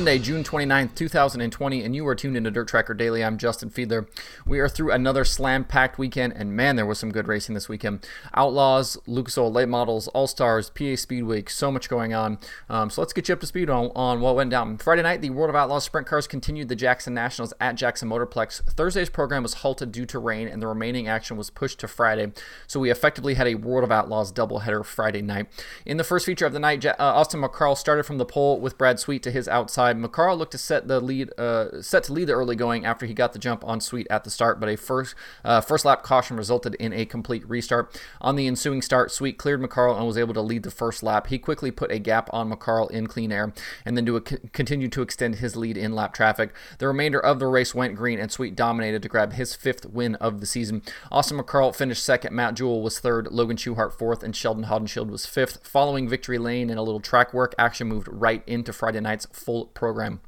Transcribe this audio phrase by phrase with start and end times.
[0.00, 3.22] Monday, June 29th, 2020, and you are tuned into Dirt Tracker Daily.
[3.22, 4.08] I'm Justin Fiedler.
[4.46, 7.68] We are through another slam packed weekend, and man, there was some good racing this
[7.68, 8.06] weekend.
[8.32, 12.38] Outlaws, Lucas Oil Late Models, All Stars, PA Speed Week, so much going on.
[12.70, 14.78] Um, so let's get you up to speed on, on what went down.
[14.78, 18.72] Friday night, the World of Outlaws sprint cars continued the Jackson Nationals at Jackson Motorplex.
[18.72, 22.32] Thursday's program was halted due to rain, and the remaining action was pushed to Friday.
[22.66, 25.48] So we effectively had a World of Outlaws doubleheader Friday night.
[25.84, 28.78] In the first feature of the night, uh, Austin McCarl started from the pole with
[28.78, 29.89] Brad Sweet to his outside.
[29.96, 33.14] McCarl looked to set the lead, uh, set to lead the early going after he
[33.14, 36.36] got the jump on Sweet at the start, but a first uh, first lap caution
[36.36, 38.00] resulted in a complete restart.
[38.20, 41.28] On the ensuing start, Sweet cleared McCarl and was able to lead the first lap.
[41.28, 43.52] He quickly put a gap on McCarl in clean air,
[43.84, 46.54] and then to a, continued to extend his lead in lap traffic.
[46.78, 50.14] The remainder of the race went green, and Sweet dominated to grab his fifth win
[50.16, 50.82] of the season.
[51.10, 52.34] Austin McCarl finished second.
[52.34, 53.28] Matt Jewell was third.
[53.30, 55.66] Logan Schuchart fourth, and Sheldon Haudenschild was fifth.
[55.66, 59.69] Following victory lane and a little track work, action moved right into Friday night's full
[59.74, 60.20] program.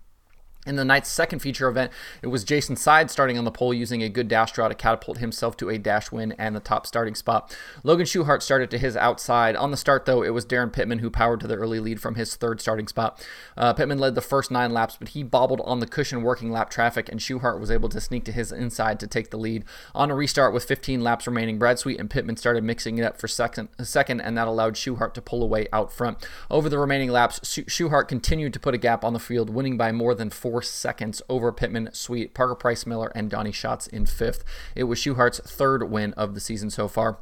[0.65, 1.91] In the night's second feature event,
[2.23, 5.19] it was Jason Sides starting on the pole using a good dash draw to catapult
[5.19, 7.57] himself to a dash win and the top starting spot.
[7.83, 9.57] Logan Schuchart started to his outside.
[9.57, 12.15] On the start, though, it was Daryn Pittman who powered to the early lead from
[12.15, 13.21] his third starting spot.
[13.57, 16.71] Uh, Pittman led the first nine laps, but he bobbled on the cushion working lap
[16.71, 19.65] traffic, and Schuchart was able to sneak to his inside to take the lead.
[19.97, 23.19] On a restart with 15 laps remaining, Brad Sweet and Pittman started mixing it up
[23.19, 26.25] for second, second and that allowed Schuchart to pull away out front.
[26.49, 29.91] Over the remaining laps, Schuchart continued to put a gap on the field, winning by
[29.91, 34.05] more than four four seconds over Pittman, Sweet, Parker Price Miller, and Donny Schatz in
[34.05, 34.45] fifth.
[34.77, 37.17] It was Schuchart's third win of the season so far.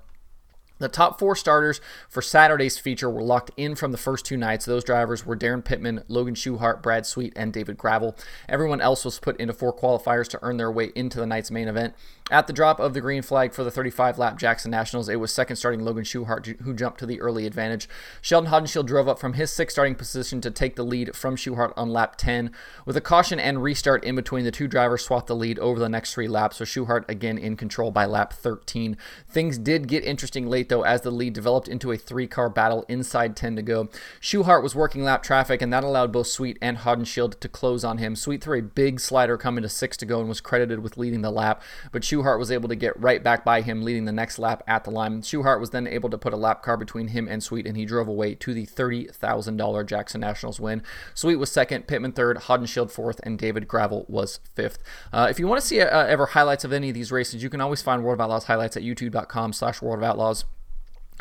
[0.81, 4.65] The top four starters for Saturday's feature were locked in from the first two nights.
[4.65, 8.17] Those drivers were Daryn Pittman, Logan Schuchart, Brad Sweet, and David Gravel.
[8.49, 11.69] Everyone else was put into four qualifiers to earn their way into the night's main
[11.69, 11.95] event.
[12.31, 15.33] At the drop of the green flag for the 35 lap Jackson Nationals, it was
[15.33, 17.89] second starting Logan Schuchart who jumped to the early advantage.
[18.23, 21.73] Sheldon Haudenschild drove up from his sixth starting position to take the lead from Schuchart
[21.77, 22.53] on lap 10.
[22.87, 25.89] With a caution and restart in between, the two drivers swapped the lead over the
[25.89, 28.97] next three laps, so Schuchart again in control by lap 13.
[29.29, 32.87] Things did get interesting late though, as the lead developed into a three car battle
[32.89, 33.91] inside 10 to go.
[34.21, 37.99] Schuchart was working lap traffic, and that allowed both Sweet and Haudenschild to close on
[37.99, 38.17] him.
[38.17, 41.21] Sweet threw a big slider coming to six to go and was credited with leading
[41.21, 44.39] the lap, but Schuchart was able to get right back by him, leading the next
[44.39, 45.21] lap at the line.
[45.21, 47.85] Schuchart was then able to put a lap car between him and Sweet, and he
[47.85, 50.83] drove away to the $30,000 Jackson Nationals win.
[51.15, 54.79] Sweet was second, Pittman third, Haudenschild fourth, and David Gravel was fifth.
[55.13, 57.51] Uh, if you want to see uh, ever highlights of any of these races, you
[57.51, 60.45] can always find World of Outlaws highlights at youtube.com slash World of Outlaws.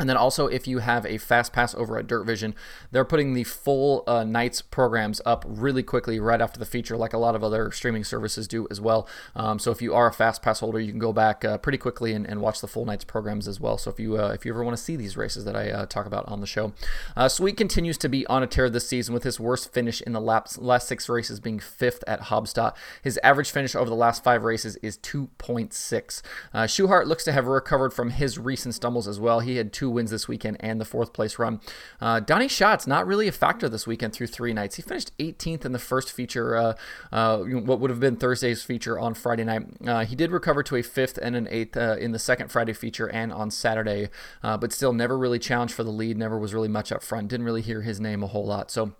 [0.00, 2.54] And then also, if you have a fast pass over at Dirt Vision,
[2.90, 7.12] they're putting the full uh, Nights programs up really quickly right after the feature, like
[7.12, 9.06] a lot of other streaming services do as well.
[9.36, 11.76] Um, so if you are a fast pass holder, you can go back uh, pretty
[11.76, 13.76] quickly and, and, watch the full Nights programs as well.
[13.76, 15.84] So if you uh, if you ever want to see these races that I uh,
[15.84, 16.72] talk about on the show,
[17.14, 20.14] uh, Sweet continues to be on a tear this season with his worst finish in
[20.14, 22.74] the laps, last six races being fifth at Haubstadt.
[23.02, 26.22] His average finish over the last five races is 2.6.
[26.54, 29.40] Uh, Schuchart looks to have recovered from his recent stumbles as well.
[29.40, 31.60] He had two wins this weekend and the fourth place run.
[32.00, 34.76] Uh, Donny Schatz not really a factor this weekend through three nights.
[34.76, 36.74] He finished 18th in the first feature, uh,
[37.12, 39.62] uh, what would have been Thursday's feature on Friday night.
[39.86, 42.72] Uh, he did recover to a fifth and an eighth uh, in the second Friday
[42.72, 44.08] feature and on Saturday,
[44.42, 46.16] uh, but still never really challenged for the lead.
[46.16, 47.28] Never was really much up front.
[47.28, 48.70] Didn't really hear his name a whole lot.
[48.70, 48.92] So.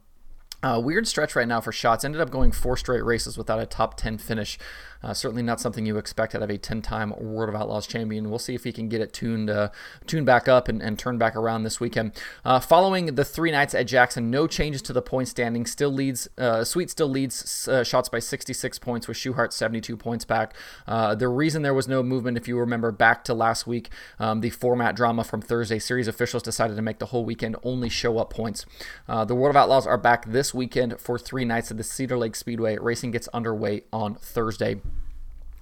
[0.63, 2.05] Uh, weird stretch right now for Schatz.
[2.05, 4.59] Ended up going four straight races without a top 10 finish.
[5.03, 8.29] Uh, certainly not something you expect out of a 10-time World of Outlaws champion.
[8.29, 9.71] We'll see if he can get it tuned uh,
[10.07, 12.13] tuned back up and, and turn back around this weekend.
[12.45, 15.65] Uh, following the three nights at Jackson, no changes to the point standing.
[15.65, 16.29] Still leads.
[16.37, 20.55] Uh, Sweet still leads Schatz by 66 points with Schuchart 72 points back.
[20.87, 23.89] The reason there was no movement, if you remember back to last week,
[24.19, 27.89] um, the format drama from Thursday, series officials decided to make the whole weekend only
[27.89, 28.67] show up points.
[29.07, 32.37] the World of Outlaws are back this weekend for three nights at the Cedar Lake
[32.37, 32.77] Speedway.
[32.79, 34.81] Racing gets underway on Thursday.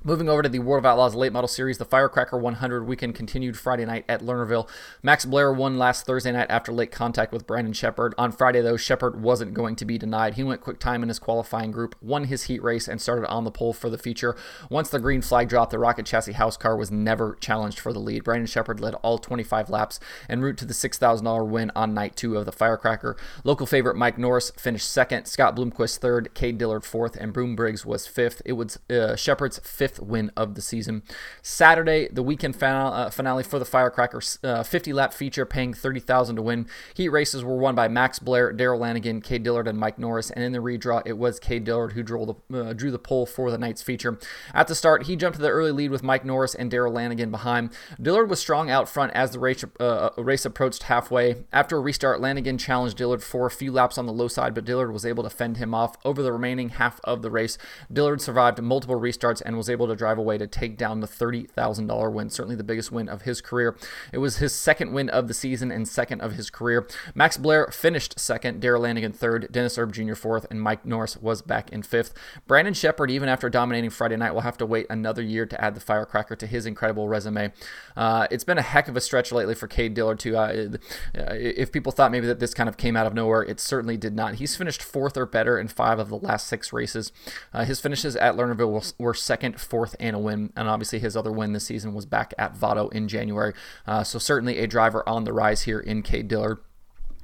[0.04, 3.58] Moving over to the World of Outlaws late model series, the Firecracker 100 weekend continued
[3.58, 4.68] Friday night at Lernerville.
[5.02, 8.14] Max Blair won last Thursday night after late contact with Brandon Sheppard.
[8.16, 10.34] On Friday, though, Sheppard wasn't going to be denied.
[10.34, 13.42] He went quick time in his qualifying group, won his heat race, and started on
[13.42, 14.36] the pole for the feature.
[14.70, 17.98] Once the green flag dropped, the Rocket Chassis house car was never challenged for the
[17.98, 18.22] lead.
[18.22, 19.98] Brandon Sheppard led all 25 laps
[20.28, 23.16] en route to the $6,000 win on night two of the Firecracker.
[23.42, 27.84] Local favorite Mike Norris finished second, Scott Bloomquist third, Cade Dillard fourth, and Boom Briggs
[27.84, 28.40] was fifth.
[28.44, 31.02] It was uh, Sheppard's fifth fifth win of the season.
[31.43, 36.43] Saturday, the weekend uh, finale for the Firecracker, uh, 50 lap feature, paying 30000 to
[36.43, 36.67] win.
[36.94, 40.31] Heat races were won by Max Blair, Darrell Lanigan, Cade Dillard, and Mike Norris.
[40.31, 43.25] And in the redraw, it was Cade Dillard who drew the, uh, drew the pole
[43.25, 44.19] for the night's feature.
[44.52, 47.31] At the start, he jumped to the early lead with Mike Norris and Darrell Lanigan
[47.31, 47.70] behind.
[48.00, 51.44] Dillard was strong out front as the race, uh, race approached halfway.
[51.52, 54.64] After a restart, Lanigan challenged Dillard for a few laps on the low side, but
[54.64, 57.56] Dillard was able to fend him off over the remaining half of the race.
[57.91, 62.12] Dillard survived multiple restarts and was able to drive away to take down the $30,000
[62.12, 63.76] win, certainly the biggest win of his career.
[64.12, 66.86] It was his second win of the season and second of his career.
[67.14, 70.14] Max Blair finished second, Darrell Lanigan third, Dennis Erb Jr.
[70.14, 72.14] fourth, and Mike Norris was back in fifth.
[72.46, 75.75] Brandon Sheppard, even after dominating Friday night, will have to wait another year to add
[75.75, 77.52] the firecracker to his incredible resume.
[77.96, 80.36] Uh, it's been a heck of a stretch lately for Cade Dillard, too.
[80.36, 80.69] Uh,
[81.14, 84.14] if people thought maybe that this kind of came out of nowhere, it certainly did
[84.14, 84.36] not.
[84.36, 87.12] He's finished fourth or better in five of the last six races.
[87.52, 90.53] Uh, his finishes at Lernerville were, second, fourth, and a win.
[90.56, 93.55] And obviously, his other win this season was back at Vado in January.
[93.87, 96.59] Uh, so, certainly a driver on the rise here in Cade Dillard.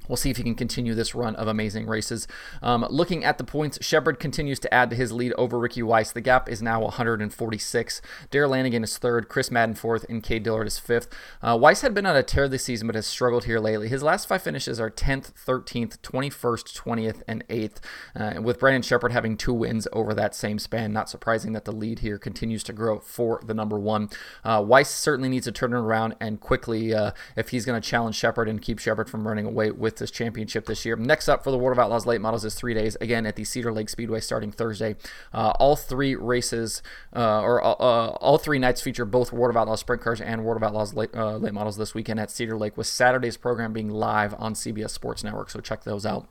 [0.09, 2.29] We'll see if he can continue this run of amazing races.
[2.63, 6.13] Um, looking at the points, Sheppard continues to add to his lead over Ricky Weiss.
[6.13, 8.03] The gap is now 146.
[8.31, 11.09] Darrell Lanigan is third, Chris Madden fourth, and Cade Dillard is fifth.
[11.43, 13.89] Uh, Weiss had been on a tear this season, but has struggled here lately.
[13.89, 17.77] His last five finishes are 10th, 13th, 21st, 20th, and 8th,
[18.15, 20.93] uh, with Brandon Sheppard having two wins over that same span.
[20.93, 24.11] Not surprising that the lead here continues to grow for the number one.
[24.45, 27.89] Uh, Weiss certainly needs to turn it around and quickly uh, if he's going to
[27.89, 30.97] challenge Sheppard and keep Sheppard from running away with with this championship this year.
[30.97, 33.45] Next up for the World of Outlaws late models is three days, again at the
[33.45, 34.97] Cedar Lake Speedway starting Thursday.
[35.33, 36.83] Uh, all three races,
[37.15, 40.45] uh, or uh, uh all three nights feature both World of Outlaws sprint cars and
[40.45, 43.73] World of Outlaws late, uh, late models this weekend at Cedar Lake, with Saturday's program
[43.73, 45.51] being live on CBS Sports Network.
[45.51, 46.29] So check those out.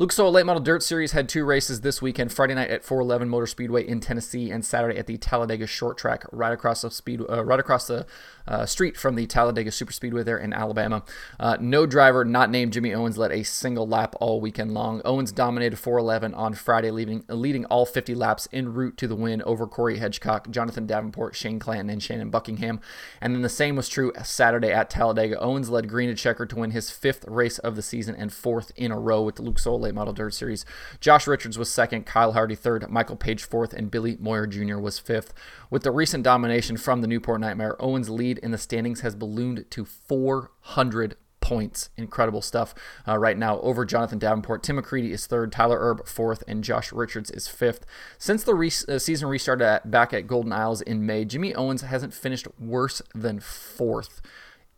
[0.00, 3.48] Oil Late Model Dirt Series had two races this weekend Friday night at 411 Motor
[3.48, 7.44] Speedway in Tennessee, and Saturday at the Talladega Short Track, right across the speed, uh,
[7.44, 8.06] right across the
[8.46, 11.02] uh, street from the Talladega Super Speedway there in Alabama.
[11.40, 15.02] Uh, no driver not named Jimmy Owens led a single lap all weekend long.
[15.04, 19.42] Owens dominated 411 on Friday, leading, leading all 50 laps en route to the win
[19.42, 22.80] over Corey Hedgecock, Jonathan Davenport, Shane Clanton, and Shannon Buckingham.
[23.20, 25.40] And then the same was true Saturday at Talladega.
[25.40, 28.70] Owens led Green and Checker to win his fifth race of the season and fourth
[28.76, 30.66] in a row with the Lucas Oil Late Model Dirt Series.
[31.00, 34.76] Josh Richards was second, Kyle Hardy third, Michael Page fourth, and Billy Moyer Jr.
[34.76, 35.32] was fifth.
[35.70, 39.64] With the recent domination from the Newport Nightmare, Owens' lead in the standings has ballooned
[39.70, 41.88] to 400 points.
[41.96, 42.74] Incredible stuff
[43.06, 44.62] uh, right now over Jonathan Davenport.
[44.62, 47.86] Tim McCreadie is third, Tyler Erb fourth, and Josh Richards is fifth.
[48.18, 51.80] Since the re- uh, season restarted at, back at Golden Isles in May, Jimmy Owens
[51.80, 54.20] hasn't finished worse than fourth.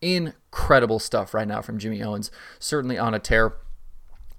[0.01, 2.31] Incredible stuff right now from Jimmy Owens.
[2.61, 3.55] Certainly on a tear.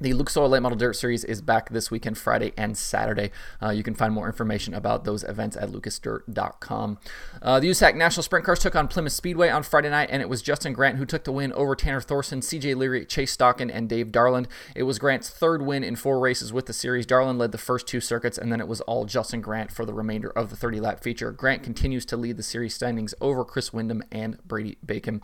[0.02, 3.30] The Oil Late Model Dirt Series is back this weekend, Friday and Saturday.
[3.62, 6.98] Uh, you can find more information about those events at lucasdirt.com.
[7.40, 10.28] Uh, the USAC National Sprint Cars took on Plymouth Speedway on Friday night, and it
[10.28, 13.88] was Justin Grant who took the win over Tanner Thorson, CJ Leary, Chase Stockon, and
[13.88, 14.48] Dave Darland.
[14.76, 17.06] It was Grant's third win in four races with the series.
[17.06, 19.94] Darland led the first two circuits, and then it was all Justin Grant for the
[19.94, 21.32] remainder of the 30 lap feature.
[21.32, 25.22] Grant continues to lead the series standings over Chris Windom and Brady Bacon.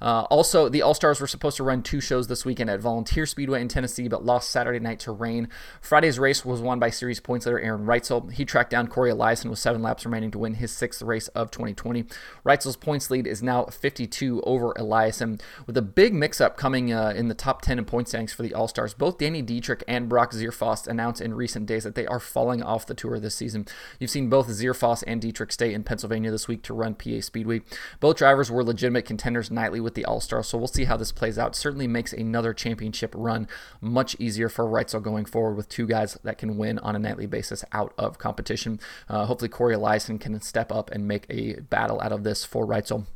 [0.00, 3.26] Uh, also, the All Stars were supposed to run two shows this weekend at Volunteer
[3.26, 5.48] Speedway in Tennessee, but lost Saturday night to rain.
[5.80, 8.32] Friday's race was won by series points leader Aaron Reutzel.
[8.32, 11.50] He tracked down Corey Eliason with seven laps remaining to win his sixth race of
[11.50, 12.04] 2020.
[12.44, 17.28] Reutzel's points lead is now 52 over Eliason, with a big mix-up coming uh, in
[17.28, 18.94] the top 10 in point standings for the All Stars.
[18.94, 22.86] Both Danny Dietrich and Brock Zearfoss announced in recent days that they are falling off
[22.86, 23.66] the tour this season.
[23.98, 27.62] You've seen both Zearfoss and Dietrich stay in Pennsylvania this week to run PA Speedway.
[28.00, 31.12] Both drivers were legitimate contenders nightly with the All Stars, so we'll see how this
[31.12, 31.56] plays out.
[31.56, 33.48] Certainly makes another championship run
[33.80, 37.26] much easier for Reutzel going forward with two guys that can win on a nightly
[37.26, 38.80] basis out of competition.
[39.08, 42.66] Uh, hopefully, Corey Eliason can step up and make a battle out of this for
[42.66, 43.06] Reutzel.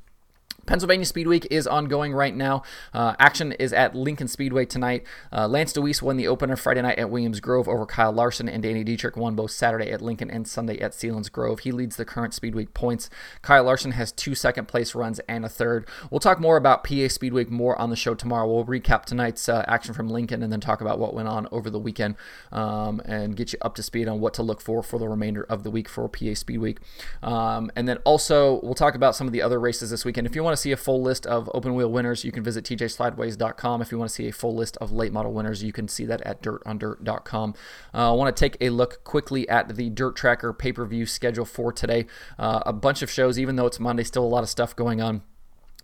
[0.66, 2.62] Pennsylvania Speed Week is ongoing right now.
[2.92, 5.04] Uh, action is at Lincoln Speedway tonight.
[5.32, 8.62] Uh, Lance Dewease won the opener Friday night at Williams Grove over Kyle Larson, and
[8.62, 11.60] Danny Dietrich won both Saturday at Lincoln and Sunday at Selinsgrove.
[11.60, 13.10] He leads the current Speed Week points.
[13.42, 15.86] Kyle Larson has two second place runs and a third.
[16.10, 18.52] We'll talk more about PA Speed Week more on the show tomorrow.
[18.52, 21.70] We'll recap tonight's uh, action from Lincoln and then talk about what went on over
[21.70, 22.16] the weekend
[22.52, 25.42] um, and get you up to speed on what to look for for the remainder
[25.44, 26.78] of the week for PA Speed Week.
[27.22, 30.26] Um, and then also, we'll talk about some of the other races this weekend.
[30.26, 32.64] If you want to see a full list of open wheel winners, you can visit
[32.64, 33.82] tjslideways.com.
[33.82, 36.04] If you want to see a full list of late model winners, you can see
[36.06, 37.54] that at dirtondirt.com.
[37.92, 41.06] Uh, I want to take a look quickly at the Dirt Tracker pay per view
[41.06, 42.06] schedule for today.
[42.38, 45.00] Uh, a bunch of shows, even though it's Monday, still a lot of stuff going
[45.00, 45.22] on.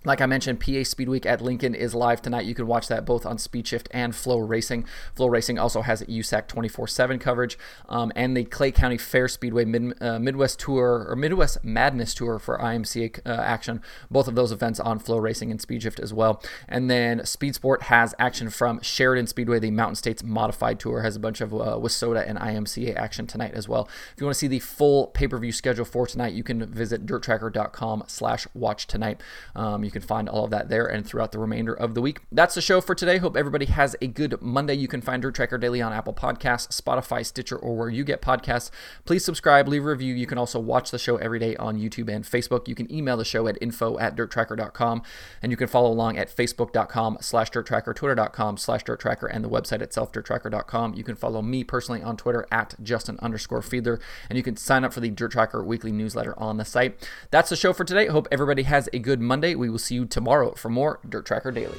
[0.02, 2.46] Like I mentioned, PA Speed Week at Lincoln is live tonight.
[2.46, 4.86] You can watch that both on Speedshift and FloRacing.
[5.14, 7.58] Flow Racing also has USAC 24 7 coverage.
[7.86, 12.38] Um, and the Clay County Fair Speedway Mid, uh, Midwest Tour or Midwest Madness Tour
[12.38, 13.82] for IMCA uh, action.
[14.10, 16.42] Both of those events on FloRacing and Speedshift as well.
[16.66, 19.58] And then Speed Sport has action from Sheridan Speedway.
[19.58, 23.52] The Mountain States Modified Tour has a bunch of uh, WISSOTA and IMCA action tonight
[23.52, 23.86] as well.
[24.14, 26.64] If you want to see the full pay per view schedule for tonight, you can
[26.72, 29.20] visit dirttracker.com slash watch tonight.
[29.54, 32.20] Um, you can find all of that there and throughout the remainder of the week.
[32.30, 33.18] That's the show for today.
[33.18, 34.74] Hope everybody has a good Monday.
[34.74, 38.22] You can find Dirt Tracker Daily on Apple Podcasts, Spotify, Stitcher, or where you get
[38.22, 38.70] podcasts.
[39.04, 40.14] Please subscribe, leave a review.
[40.14, 42.68] You can also watch the show every day on YouTube and Facebook.
[42.68, 45.02] You can email the show at info at dirttracker.com
[45.42, 49.82] and you can follow along at facebook.com slash dirttracker, twitter.com slash dirttracker, and the website
[49.82, 50.94] itself, dirttracker.com.
[50.94, 54.84] You can follow me personally on Twitter at Justin underscore Fiedler, and you can sign
[54.84, 57.08] up for the Dirt Tracker weekly newsletter on the site.
[57.30, 58.06] That's the show for today.
[58.06, 59.54] Hope everybody has a good Monday.
[59.54, 61.78] We will see you tomorrow for more Dirt Tracker Daily.